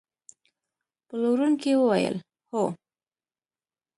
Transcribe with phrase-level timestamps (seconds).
[1.07, 2.15] پلورونکي وویل:
[2.51, 2.63] هو.